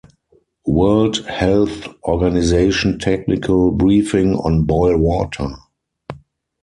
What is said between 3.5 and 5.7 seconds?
Briefing on Boil Water